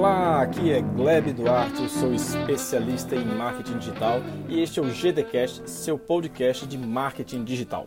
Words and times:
Gleb 0.00 1.34
Duarte, 1.34 1.82
eu 1.82 1.88
sou 1.90 2.14
especialista 2.14 3.14
em 3.14 3.22
marketing 3.22 3.76
digital 3.76 4.22
e 4.48 4.62
este 4.62 4.80
é 4.80 4.82
o 4.82 4.86
GDcast, 4.86 5.68
seu 5.68 5.98
podcast 5.98 6.66
de 6.66 6.78
marketing 6.78 7.44
digital. 7.44 7.86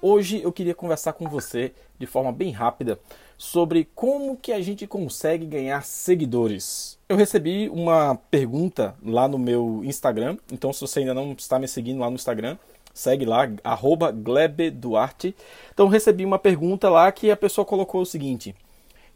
Hoje 0.00 0.40
eu 0.42 0.50
queria 0.50 0.74
conversar 0.74 1.12
com 1.12 1.28
você 1.28 1.74
de 1.98 2.06
forma 2.06 2.32
bem 2.32 2.52
rápida 2.52 2.98
sobre 3.36 3.86
como 3.94 4.34
que 4.34 4.50
a 4.50 4.62
gente 4.62 4.86
consegue 4.86 5.44
ganhar 5.44 5.84
seguidores. 5.84 6.98
Eu 7.06 7.18
recebi 7.18 7.68
uma 7.68 8.14
pergunta 8.30 8.94
lá 9.04 9.28
no 9.28 9.38
meu 9.38 9.82
Instagram, 9.84 10.38
então 10.50 10.72
se 10.72 10.80
você 10.80 11.00
ainda 11.00 11.12
não 11.12 11.32
está 11.32 11.58
me 11.58 11.68
seguindo 11.68 12.00
lá 12.00 12.08
no 12.08 12.16
Instagram, 12.16 12.56
segue 12.94 13.26
lá, 13.26 13.46
arroba 13.62 14.10
Glebeduarte. 14.10 15.36
Então 15.74 15.86
recebi 15.86 16.24
uma 16.24 16.38
pergunta 16.38 16.88
lá 16.88 17.12
que 17.12 17.30
a 17.30 17.36
pessoa 17.36 17.66
colocou 17.66 18.00
o 18.00 18.06
seguinte: 18.06 18.54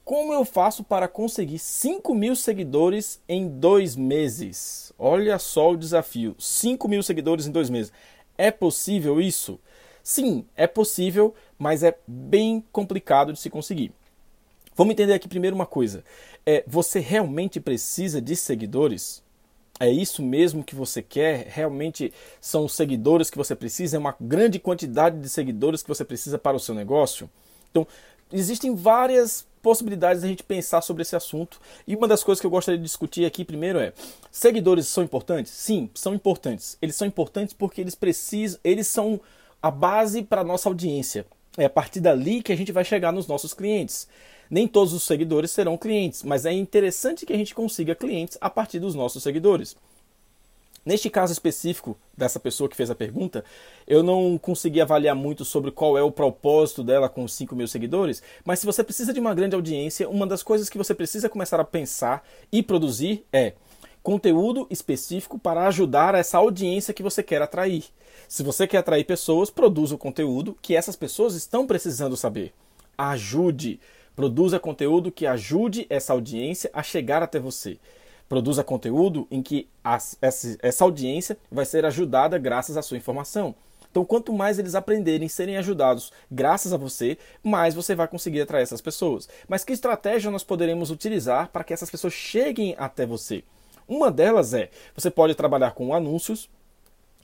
Como 0.06 0.33
eu 0.33 0.45
faço 0.45 0.84
para 0.84 1.09
conseguir 1.09 1.59
5 1.59 2.14
mil 2.14 2.37
seguidores 2.37 3.20
em 3.28 3.48
dois 3.48 3.97
meses? 3.97 4.92
Olha 4.97 5.37
só 5.37 5.73
o 5.73 5.77
desafio: 5.77 6.37
5 6.38 6.87
mil 6.87 7.02
seguidores 7.02 7.48
em 7.48 7.51
dois 7.51 7.69
meses. 7.69 7.92
É 8.38 8.52
possível 8.52 9.20
isso? 9.20 9.59
Sim, 10.05 10.47
é 10.55 10.69
possível, 10.69 11.34
mas 11.59 11.83
é 11.83 11.98
bem 12.06 12.64
complicado 12.70 13.33
de 13.33 13.41
se 13.41 13.50
conseguir. 13.50 13.92
Vamos 14.77 14.92
entender 14.92 15.12
aqui 15.12 15.27
primeiro 15.27 15.56
uma 15.56 15.66
coisa. 15.66 16.05
É, 16.47 16.62
você 16.69 17.00
realmente 17.00 17.59
precisa 17.59 18.20
de 18.23 18.36
seguidores? 18.36 19.25
É 19.80 19.91
isso 19.91 20.23
mesmo 20.23 20.62
que 20.62 20.77
você 20.77 21.02
quer? 21.02 21.48
Realmente 21.48 22.14
são 22.41 22.66
os 22.66 22.77
seguidores 22.77 23.28
que 23.28 23.36
você 23.36 23.56
precisa? 23.56 23.97
É 23.97 23.98
uma 23.98 24.14
grande 24.20 24.61
quantidade 24.61 25.19
de 25.19 25.28
seguidores 25.28 25.83
que 25.83 25.89
você 25.89 26.05
precisa 26.05 26.39
para 26.39 26.56
o 26.56 26.61
seu 26.61 26.77
negócio? 26.77 27.28
Então, 27.73 27.84
existem 28.33 28.73
várias 28.73 29.45
possibilidades 29.67 30.20
de 30.20 30.28
a 30.28 30.31
gente 30.31 30.45
pensar 30.45 30.81
sobre 30.81 31.03
esse 31.03 31.17
assunto. 31.17 31.61
E 31.89 31.97
uma 31.97 32.06
das 32.06 32.22
coisas 32.22 32.41
que 32.41 32.47
eu 32.47 32.50
gostaria 32.53 32.78
de 32.78 32.84
discutir 32.84 33.25
aqui 33.25 33.45
primeiro 33.45 33.81
é: 33.81 33.92
seguidores 34.31 34.86
são 34.86 35.03
importantes? 35.03 35.50
Sim, 35.50 35.91
são 35.92 36.14
importantes. 36.14 36.78
Eles 36.81 36.95
são 36.95 37.05
importantes 37.05 37.53
porque 37.53 37.81
eles 37.81 37.97
precisam, 37.97 38.61
eles 38.62 38.86
são 38.86 39.20
a 39.61 39.69
base 39.69 40.23
para 40.23 40.45
nossa 40.45 40.69
audiência. 40.69 41.27
É 41.58 41.64
a 41.64 41.70
partir 41.70 41.98
dali 41.98 42.45
que 42.45 42.53
a 42.53 42.56
gente 42.56 42.70
vai 42.70 42.84
chegar 42.84 43.12
nos 43.12 43.27
nossos 43.27 43.53
clientes. 43.53 44.06
Nem 44.48 44.69
todos 44.69 44.92
os 44.92 45.03
seguidores 45.03 45.50
serão 45.50 45.77
clientes, 45.77 46.23
mas 46.23 46.47
é 46.47 46.53
interessante 46.53 47.27
que 47.27 47.33
a 47.33 47.36
gente 47.36 47.53
consiga 47.53 47.97
clientes 47.97 48.39
a 48.41 48.48
partir 48.48 48.78
dos 48.78 48.95
nossos 48.95 49.20
seguidores. 49.20 49.75
Neste 50.87 51.11
caso 51.11 51.33
específico 51.33 51.98
dessa 52.17 52.39
pessoa 52.39 52.70
que 52.70 52.77
fez 52.77 52.89
a 52.92 52.95
pergunta, 52.95 53.45
eu 53.89 54.05
não 54.05 54.39
consegui 54.39 54.81
avaliar 54.81 55.17
muito 55.17 55.45
sobre 55.45 55.73
qual 55.73 55.98
é 55.98 56.03
o 56.03 56.12
propósito 56.12 56.84
dela 56.84 57.09
com 57.09 57.27
5 57.27 57.56
mil 57.56 57.67
seguidores, 57.67 58.23
mas 58.45 58.61
se 58.61 58.67
você 58.67 58.84
precisa 58.84 59.12
de 59.12 59.19
uma 59.19 59.34
grande 59.34 59.57
audiência, 59.57 60.09
uma 60.09 60.29
das 60.29 60.45
coisas 60.45 60.69
que 60.69 60.79
você 60.79 60.95
precisa 60.95 61.29
começar 61.29 61.59
a 61.59 61.64
pensar 61.64 62.25
e 62.53 62.62
produzir 62.62 63.27
é 63.33 63.55
conteúdo 64.01 64.69
específico 64.70 65.37
para 65.37 65.67
ajudar 65.67 66.14
essa 66.14 66.39
audiência 66.39 66.95
que 66.95 67.03
você 67.03 67.20
quer 67.20 67.42
atrair. 67.42 67.87
Se 68.29 68.45
você 68.45 68.64
quer 68.64 68.79
atrair 68.79 69.03
pessoas, 69.03 69.51
produza 69.51 69.97
o 69.97 69.98
conteúdo 69.98 70.57
que 70.62 70.77
essas 70.77 70.95
pessoas 70.95 71.34
estão 71.34 71.67
precisando 71.67 72.17
saber. 72.17 72.53
Ajude, 72.97 73.81
produza 74.14 74.61
conteúdo 74.61 75.11
que 75.11 75.27
ajude 75.27 75.84
essa 75.91 76.12
audiência 76.12 76.70
a 76.73 76.84
chegar 76.84 77.25
até 77.25 77.41
você. 77.41 77.77
Produza 78.28 78.64
conteúdo 78.64 79.27
em 79.30 79.42
que 79.42 79.69
as, 79.84 80.16
essa, 80.20 80.56
essa 80.60 80.84
audiência 80.84 81.36
vai 81.50 81.64
ser 81.64 81.84
ajudada 81.84 82.38
graças 82.38 82.77
à 82.77 82.83
sua 82.83 82.96
informação. 82.96 83.55
Então, 83.91 84.05
quanto 84.05 84.30
mais 84.30 84.58
eles 84.58 84.74
aprenderem, 84.74 85.27
serem 85.27 85.56
ajudados 85.56 86.12
graças 86.30 86.72
a 86.72 86.77
você, 86.77 87.17
mais 87.42 87.74
você 87.74 87.95
vai 87.95 88.06
conseguir 88.06 88.42
atrair 88.42 88.62
essas 88.62 88.83
pessoas. 88.83 89.27
Mas 89.48 89.64
que 89.64 89.73
estratégia 89.73 90.30
nós 90.30 90.45
poderemos 90.45 90.90
utilizar 90.90 91.48
para 91.48 91.64
que 91.64 91.73
essas 91.73 91.90
pessoas 91.90 92.12
cheguem 92.12 92.74
até 92.78 93.06
você? 93.06 93.42
Uma 93.89 94.11
delas 94.11 94.52
é: 94.52 94.68
você 94.95 95.11
pode 95.11 95.34
trabalhar 95.34 95.70
com 95.70 95.95
anúncios. 95.95 96.51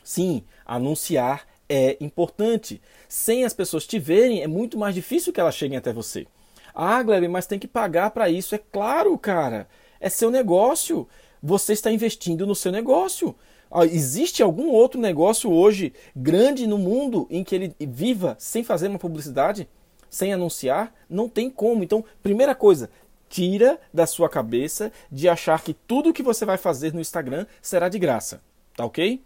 Sim, 0.02 0.44
anunciar 0.64 1.46
é 1.68 1.96
importante. 2.00 2.80
Sem 3.08 3.44
as 3.44 3.52
pessoas 3.52 3.86
te 3.86 3.98
verem, 3.98 4.42
é 4.42 4.46
muito 4.46 4.78
mais 4.78 4.94
difícil 4.94 5.32
que 5.32 5.40
elas 5.40 5.54
cheguem 5.54 5.76
até 5.76 5.92
você. 5.92 6.26
Ah, 6.74 7.02
Gleb, 7.02 7.28
mas 7.28 7.46
tem 7.46 7.58
que 7.58 7.68
pagar 7.68 8.10
para 8.12 8.30
isso. 8.30 8.54
É 8.54 8.58
claro, 8.58 9.16
cara. 9.18 9.68
É 10.02 10.08
seu 10.08 10.32
negócio. 10.32 11.08
Você 11.40 11.72
está 11.72 11.90
investindo 11.90 12.44
no 12.44 12.56
seu 12.56 12.72
negócio. 12.72 13.36
Ah, 13.70 13.86
existe 13.86 14.42
algum 14.42 14.68
outro 14.68 15.00
negócio 15.00 15.50
hoje 15.50 15.94
grande 16.14 16.66
no 16.66 16.76
mundo 16.76 17.26
em 17.30 17.44
que 17.44 17.54
ele 17.54 17.74
viva 17.78 18.36
sem 18.38 18.64
fazer 18.64 18.88
uma 18.88 18.98
publicidade? 18.98 19.68
Sem 20.10 20.32
anunciar? 20.32 20.92
Não 21.08 21.28
tem 21.28 21.48
como. 21.48 21.84
Então, 21.84 22.04
primeira 22.20 22.52
coisa, 22.52 22.90
tira 23.30 23.80
da 23.94 24.04
sua 24.04 24.28
cabeça 24.28 24.92
de 25.10 25.28
achar 25.28 25.62
que 25.62 25.72
tudo 25.72 26.12
que 26.12 26.22
você 26.22 26.44
vai 26.44 26.58
fazer 26.58 26.92
no 26.92 27.00
Instagram 27.00 27.46
será 27.62 27.88
de 27.88 27.98
graça, 27.98 28.42
tá 28.76 28.84
ok? 28.84 29.22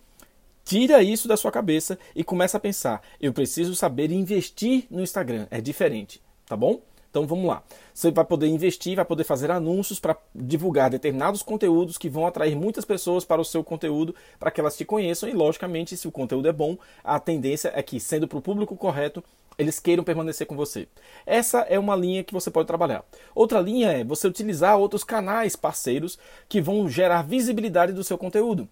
Tira 0.63 1.03
isso 1.03 1.27
da 1.27 1.39
sua 1.39 1.51
cabeça 1.51 1.99
e 2.15 2.23
começa 2.23 2.59
a 2.59 2.61
pensar: 2.61 3.01
eu 3.19 3.33
preciso 3.33 3.75
saber 3.75 4.13
investir 4.13 4.85
no 4.91 5.03
Instagram. 5.03 5.47
É 5.51 5.61
diferente, 5.61 6.21
tá 6.45 6.55
bom? 6.55 6.83
Então 7.17 7.27
vamos 7.27 7.47
lá. 7.47 7.63
Você 7.95 8.11
vai 8.11 8.27
poder 8.27 8.47
investir, 8.47 8.95
vai 8.95 9.05
poder 9.07 9.25
fazer 9.25 9.51
anúncios 9.51 9.99
para 9.99 10.19
divulgar 10.35 10.91
determinados 10.91 11.43
conteúdos 11.43 11.97
que 11.97 12.11
vão 12.11 12.27
atrair 12.27 12.55
muitas 12.55 12.85
pessoas 12.85 13.25
para 13.25 13.41
o 13.41 13.45
seu 13.45 13.65
conteúdo, 13.65 14.15
para 14.39 14.51
que 14.51 14.61
elas 14.61 14.77
te 14.77 14.85
conheçam. 14.85 15.27
E 15.27 15.33
logicamente, 15.33 15.97
se 15.97 16.07
o 16.07 16.13
conteúdo 16.13 16.47
é 16.47 16.53
bom, 16.53 16.77
a 17.03 17.19
tendência 17.19 17.73
é 17.75 17.83
que, 17.83 17.99
sendo 17.99 18.29
para 18.29 18.37
o 18.37 18.43
público 18.43 18.77
correto, 18.77 19.25
eles 19.57 19.81
queiram 19.81 20.05
permanecer 20.05 20.47
com 20.47 20.55
você. 20.55 20.87
Essa 21.25 21.61
é 21.61 21.79
uma 21.79 21.97
linha 21.97 22.23
que 22.23 22.35
você 22.35 22.51
pode 22.51 22.67
trabalhar. 22.67 23.03
Outra 23.35 23.61
linha 23.61 23.93
é 23.93 24.05
você 24.05 24.29
utilizar 24.29 24.77
outros 24.77 25.03
canais 25.03 25.57
parceiros 25.57 26.19
que 26.51 26.61
vão 26.61 26.87
gerar 26.87 27.23
visibilidade 27.23 27.95
do 27.95 28.05
seu 28.05 28.19
conteúdo. 28.19 28.69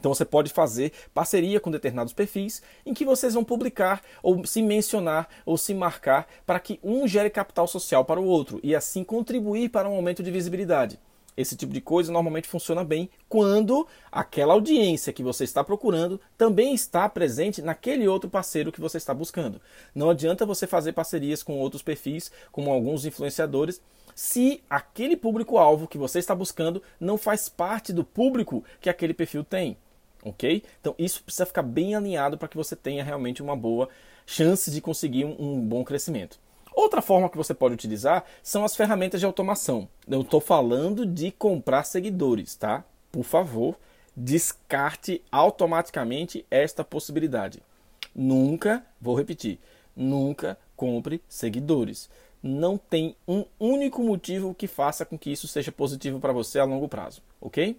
Então 0.00 0.14
você 0.14 0.24
pode 0.24 0.50
fazer 0.50 0.92
parceria 1.12 1.60
com 1.60 1.70
determinados 1.70 2.14
perfis 2.14 2.62
em 2.86 2.94
que 2.94 3.04
vocês 3.04 3.34
vão 3.34 3.44
publicar 3.44 4.02
ou 4.22 4.44
se 4.46 4.62
mencionar 4.62 5.28
ou 5.44 5.58
se 5.58 5.74
marcar 5.74 6.26
para 6.46 6.58
que 6.58 6.80
um 6.82 7.06
gere 7.06 7.28
capital 7.28 7.68
social 7.68 8.02
para 8.02 8.18
o 8.18 8.24
outro 8.24 8.58
e 8.62 8.74
assim 8.74 9.04
contribuir 9.04 9.68
para 9.68 9.88
um 9.88 9.94
aumento 9.94 10.22
de 10.22 10.30
visibilidade. 10.30 10.98
Esse 11.36 11.54
tipo 11.54 11.72
de 11.72 11.80
coisa 11.80 12.10
normalmente 12.10 12.48
funciona 12.48 12.82
bem 12.82 13.08
quando 13.28 13.86
aquela 14.10 14.54
audiência 14.54 15.12
que 15.12 15.22
você 15.22 15.44
está 15.44 15.62
procurando 15.62 16.20
também 16.36 16.74
está 16.74 17.08
presente 17.08 17.62
naquele 17.62 18.08
outro 18.08 18.28
parceiro 18.28 18.72
que 18.72 18.80
você 18.80 18.96
está 18.96 19.14
buscando. 19.14 19.60
Não 19.94 20.10
adianta 20.10 20.46
você 20.46 20.66
fazer 20.66 20.92
parcerias 20.92 21.42
com 21.42 21.58
outros 21.58 21.82
perfis, 21.82 22.32
como 22.50 22.70
alguns 22.70 23.04
influenciadores, 23.04 23.80
se 24.14 24.62
aquele 24.68 25.16
público-alvo 25.16 25.86
que 25.86 25.96
você 25.96 26.18
está 26.18 26.34
buscando 26.34 26.82
não 26.98 27.16
faz 27.16 27.48
parte 27.48 27.92
do 27.92 28.04
público 28.04 28.64
que 28.80 28.90
aquele 28.90 29.14
perfil 29.14 29.44
tem. 29.44 29.78
Ok? 30.22 30.62
Então 30.80 30.94
isso 30.98 31.22
precisa 31.22 31.46
ficar 31.46 31.62
bem 31.62 31.94
alinhado 31.94 32.36
para 32.36 32.48
que 32.48 32.56
você 32.56 32.76
tenha 32.76 33.02
realmente 33.02 33.42
uma 33.42 33.56
boa 33.56 33.88
chance 34.26 34.70
de 34.70 34.80
conseguir 34.80 35.24
um, 35.24 35.36
um 35.38 35.60
bom 35.60 35.84
crescimento. 35.84 36.38
Outra 36.72 37.02
forma 37.02 37.28
que 37.28 37.36
você 37.36 37.52
pode 37.52 37.74
utilizar 37.74 38.24
são 38.42 38.64
as 38.64 38.76
ferramentas 38.76 39.20
de 39.20 39.26
automação. 39.26 39.88
Eu 40.08 40.20
estou 40.20 40.40
falando 40.40 41.04
de 41.04 41.30
comprar 41.30 41.84
seguidores, 41.84 42.54
tá? 42.54 42.84
Por 43.10 43.24
favor, 43.24 43.76
descarte 44.16 45.22
automaticamente 45.32 46.46
esta 46.50 46.84
possibilidade. 46.84 47.62
Nunca, 48.14 48.84
vou 49.00 49.16
repetir, 49.16 49.58
nunca 49.96 50.56
compre 50.76 51.20
seguidores. 51.28 52.08
Não 52.42 52.78
tem 52.78 53.14
um 53.26 53.44
único 53.58 54.02
motivo 54.02 54.54
que 54.54 54.66
faça 54.66 55.04
com 55.04 55.18
que 55.18 55.30
isso 55.30 55.46
seja 55.46 55.70
positivo 55.70 56.20
para 56.20 56.32
você 56.32 56.58
a 56.58 56.64
longo 56.64 56.88
prazo, 56.88 57.20
ok? 57.40 57.76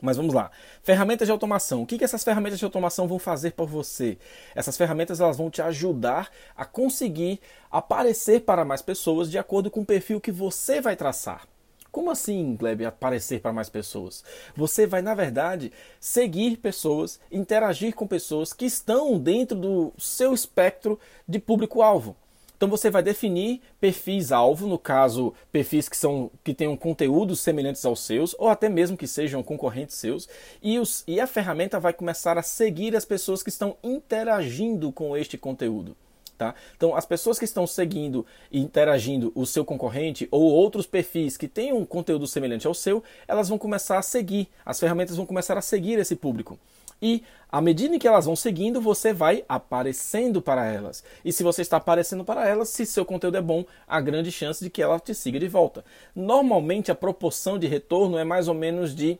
Mas 0.00 0.16
vamos 0.16 0.34
lá. 0.34 0.50
Ferramentas 0.82 1.28
de 1.28 1.32
automação. 1.32 1.82
O 1.82 1.86
que, 1.86 1.98
que 1.98 2.04
essas 2.04 2.24
ferramentas 2.24 2.58
de 2.58 2.64
automação 2.64 3.06
vão 3.06 3.18
fazer 3.18 3.52
por 3.52 3.68
você? 3.68 4.18
Essas 4.54 4.76
ferramentas 4.76 5.20
elas 5.20 5.36
vão 5.36 5.50
te 5.50 5.60
ajudar 5.60 6.30
a 6.56 6.64
conseguir 6.64 7.40
aparecer 7.70 8.40
para 8.42 8.64
mais 8.64 8.82
pessoas 8.82 9.30
de 9.30 9.38
acordo 9.38 9.70
com 9.70 9.80
o 9.80 9.86
perfil 9.86 10.20
que 10.20 10.32
você 10.32 10.80
vai 10.80 10.96
traçar. 10.96 11.46
Como 11.90 12.10
assim, 12.10 12.54
Gleb, 12.54 12.84
aparecer 12.84 13.40
para 13.40 13.52
mais 13.52 13.68
pessoas? 13.68 14.22
Você 14.54 14.86
vai, 14.86 15.02
na 15.02 15.12
verdade, 15.12 15.72
seguir 15.98 16.56
pessoas, 16.56 17.18
interagir 17.32 17.94
com 17.94 18.06
pessoas 18.06 18.52
que 18.52 18.64
estão 18.64 19.18
dentro 19.18 19.58
do 19.58 19.92
seu 19.98 20.32
espectro 20.32 20.98
de 21.28 21.40
público-alvo. 21.40 22.16
Então 22.60 22.68
você 22.68 22.90
vai 22.90 23.02
definir 23.02 23.62
perfis 23.80 24.30
alvo, 24.30 24.66
no 24.66 24.78
caso, 24.78 25.32
perfis 25.50 25.88
que 25.88 25.96
são 25.96 26.30
que 26.44 26.52
tenham 26.52 26.76
conteúdos 26.76 27.40
semelhantes 27.40 27.82
aos 27.86 28.00
seus 28.00 28.36
ou 28.38 28.50
até 28.50 28.68
mesmo 28.68 28.98
que 28.98 29.06
sejam 29.06 29.42
concorrentes 29.42 29.96
seus, 29.96 30.28
e, 30.62 30.78
os, 30.78 31.02
e 31.06 31.18
a 31.18 31.26
ferramenta 31.26 31.80
vai 31.80 31.94
começar 31.94 32.36
a 32.36 32.42
seguir 32.42 32.94
as 32.94 33.06
pessoas 33.06 33.42
que 33.42 33.48
estão 33.48 33.78
interagindo 33.82 34.92
com 34.92 35.16
este 35.16 35.38
conteúdo. 35.38 35.96
Tá? 36.36 36.54
Então, 36.76 36.94
as 36.94 37.06
pessoas 37.06 37.38
que 37.38 37.46
estão 37.46 37.66
seguindo 37.66 38.26
e 38.52 38.60
interagindo 38.60 39.32
o 39.34 39.46
seu 39.46 39.64
concorrente 39.64 40.28
ou 40.30 40.42
outros 40.42 40.86
perfis 40.86 41.38
que 41.38 41.48
tenham 41.48 41.78
um 41.78 41.86
conteúdo 41.86 42.26
semelhante 42.26 42.66
ao 42.66 42.74
seu, 42.74 43.02
elas 43.26 43.48
vão 43.48 43.56
começar 43.56 43.96
a 43.96 44.02
seguir, 44.02 44.48
as 44.66 44.78
ferramentas 44.78 45.16
vão 45.16 45.24
começar 45.24 45.56
a 45.56 45.62
seguir 45.62 45.98
esse 45.98 46.14
público. 46.14 46.58
E 47.02 47.22
à 47.48 47.60
medida 47.60 47.98
que 47.98 48.06
elas 48.06 48.26
vão 48.26 48.36
seguindo, 48.36 48.80
você 48.80 49.12
vai 49.12 49.44
aparecendo 49.48 50.40
para 50.40 50.66
elas. 50.66 51.02
E 51.24 51.32
se 51.32 51.42
você 51.42 51.62
está 51.62 51.78
aparecendo 51.78 52.24
para 52.24 52.48
elas, 52.48 52.68
se 52.68 52.86
seu 52.86 53.04
conteúdo 53.04 53.36
é 53.36 53.42
bom, 53.42 53.64
há 53.86 54.00
grande 54.00 54.30
chance 54.30 54.62
de 54.62 54.70
que 54.70 54.82
ela 54.82 55.00
te 55.00 55.14
siga 55.14 55.38
de 55.38 55.48
volta. 55.48 55.84
Normalmente 56.14 56.90
a 56.90 56.94
proporção 56.94 57.58
de 57.58 57.66
retorno 57.66 58.18
é 58.18 58.24
mais 58.24 58.48
ou 58.48 58.54
menos 58.54 58.94
de 58.94 59.18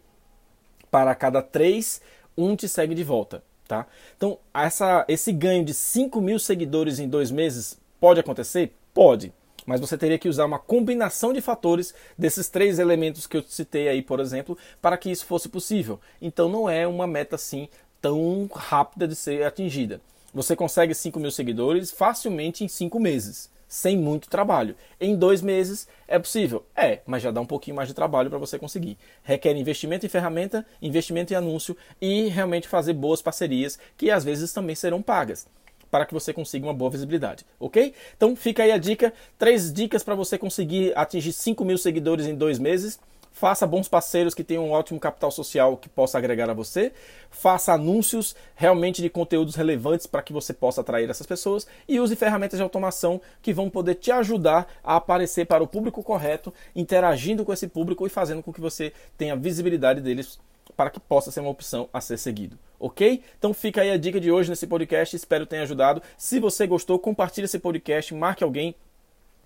para 0.91 1.15
cada 1.15 1.41
três, 1.41 2.01
um 2.37 2.55
te 2.57 2.69
segue 2.69 2.95
de 2.95 3.05
volta. 3.05 3.43
Tá? 3.67 3.87
Então, 4.17 4.39
essa, 4.53 5.05
esse 5.07 5.33
ganho 5.33 5.65
de 5.65 5.73
5 5.73 6.21
mil 6.21 6.41
seguidores 6.41 6.99
em 6.99 7.09
dois 7.09 7.31
meses 7.31 7.79
pode 8.01 8.19
acontecer? 8.19 8.75
Pode. 8.93 9.33
Mas 9.67 9.81
você 9.81 9.97
teria 9.97 10.19
que 10.19 10.29
usar 10.29 10.45
uma 10.45 10.59
combinação 10.59 11.33
de 11.33 11.41
fatores 11.41 11.95
desses 12.17 12.49
três 12.49 12.79
elementos 12.79 13.27
que 13.27 13.37
eu 13.37 13.43
citei 13.43 13.89
aí, 13.89 14.03
por 14.03 14.21
exemplo, 14.21 14.57
para 14.81 14.97
que 14.97 15.11
isso 15.11 15.27
fosse 15.27 15.49
possível. 15.49 16.01
Então 16.21 16.49
não 16.49 16.69
é 16.69 16.87
uma 16.87 17.07
meta 17.07 17.37
assim 17.37 17.69
tão 18.01 18.49
rápida 18.53 19.07
de 19.07 19.15
ser 19.15 19.45
atingida. 19.45 20.01
Você 20.33 20.55
consegue 20.55 20.95
5 20.95 21.19
mil 21.19 21.31
seguidores 21.31 21.91
facilmente 21.91 22.65
em 22.65 22.69
5 22.69 23.01
meses, 23.01 23.51
sem 23.69 23.97
muito 23.97 24.31
trabalho. 24.31 24.77
Em 25.01 25.17
dois 25.17 25.43
meses 25.43 25.89
é 26.07 26.19
possível? 26.19 26.65
É, 26.75 27.01
mas 27.05 27.23
já 27.23 27.31
dá 27.31 27.41
um 27.41 27.47
pouquinho 27.47 27.77
mais 27.77 27.89
de 27.89 27.95
trabalho 27.95 28.31
para 28.31 28.39
você 28.39 28.59
conseguir. 28.59 28.97
Requer 29.25 29.57
investimento 29.57 30.07
em 30.07 30.09
ferramenta, 30.09 30.65
investimento 30.81 31.33
em 31.33 31.37
anúncio 31.37 31.77
e 32.01 32.29
realmente 32.29 32.69
fazer 32.69 32.93
boas 32.93 33.21
parcerias 33.21 33.79
que 33.97 34.11
às 34.11 34.25
vezes 34.25 34.53
também 34.53 34.77
serão 34.77 35.03
pagas 35.03 35.47
para 35.91 36.07
que 36.07 36.15
você 36.15 36.33
consiga 36.33 36.67
uma 36.67 36.75
boa 36.75 36.91
visibilidade, 36.91 37.45
ok? 37.59 37.95
Então 38.17 38.37
fica 38.37 38.63
aí 38.63 38.73
a 38.73 38.79
dica, 38.79 39.13
três 39.39 39.73
dicas 39.73 40.03
para 40.03 40.15
você 40.15 40.39
conseguir 40.39 40.97
atingir 40.97 41.33
5 41.33 41.65
mil 41.65 41.77
seguidores 41.77 42.27
em 42.27 42.35
dois 42.35 42.59
meses. 42.59 42.99
Faça 43.33 43.67
bons 43.67 43.89
parceiros 43.89 44.35
que 44.35 44.43
tenham 44.43 44.67
um 44.67 44.73
ótimo 44.73 44.99
capital 44.99 45.31
social 45.31 45.77
que 45.77 45.89
possa 45.89 46.19
agregar 46.19 46.51
a 46.51 46.55
você. 46.55 46.93
Faça 47.31 47.73
anúncios 47.73 48.35
realmente 48.55 49.01
de 49.01 49.09
conteúdos 49.09 49.55
relevantes 49.55 50.07
para 50.07 50.21
que 50.21 50.33
você 50.33 50.53
possa 50.53 50.81
atrair 50.81 51.09
essas 51.09 51.27
pessoas. 51.27 51.67
E 51.89 52.01
use 52.01 52.17
ferramentas 52.17 52.59
de 52.59 52.63
automação 52.63 53.21
que 53.41 53.53
vão 53.53 53.71
poder 53.71 53.95
te 53.95 54.11
ajudar 54.11 54.67
a 54.83 54.97
aparecer 54.97 55.47
para 55.47 55.63
o 55.63 55.67
público 55.67 56.03
correto, 56.03 56.53
interagindo 56.75 57.45
com 57.45 57.53
esse 57.53 57.69
público 57.69 58.05
e 58.07 58.11
fazendo 58.11 58.43
com 58.43 58.53
que 58.53 58.61
você 58.61 58.93
tenha 59.17 59.37
visibilidade 59.37 60.01
deles 60.01 60.39
para 60.77 60.91
que 60.91 61.01
possa 61.01 61.31
ser 61.31 61.41
uma 61.41 61.51
opção 61.51 61.89
a 61.93 62.01
ser 62.01 62.17
seguido, 62.19 62.59
ok? 62.81 63.23
Então 63.39 63.55
fica 63.55 63.83
aí 63.83 63.91
a 63.91 63.97
dica 63.97 64.19
de 64.19 64.33
hoje 64.33 64.51
nesse 64.51 64.67
podcast, 64.67 65.15
espero 65.15 65.47
tenha 65.47 65.63
ajudado. 65.63 66.03
Se 66.17 66.41
você 66.41 66.67
gostou, 66.67 66.99
compartilhe 66.99 67.45
esse 67.45 67.59
podcast, 67.59 68.13
marque 68.15 68.43
alguém, 68.43 68.75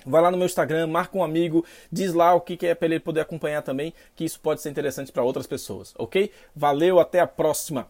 Vai 0.07 0.21
lá 0.21 0.31
no 0.31 0.37
meu 0.37 0.45
Instagram, 0.45 0.87
marca 0.87 1.17
um 1.17 1.25
amigo, 1.25 1.65
diz 1.91 2.13
lá 2.13 2.35
o 2.35 2.41
que 2.41 2.67
é 2.67 2.75
para 2.75 2.87
ele 2.87 3.01
poder 3.01 3.21
acompanhar 3.21 3.63
também, 3.63 3.95
que 4.15 4.23
isso 4.23 4.39
pode 4.39 4.61
ser 4.61 4.69
interessante 4.69 5.11
para 5.11 5.23
outras 5.23 5.47
pessoas, 5.47 5.95
ok? 5.97 6.31
Valeu, 6.55 7.01
até 7.01 7.21
a 7.21 7.27
próxima! 7.27 7.89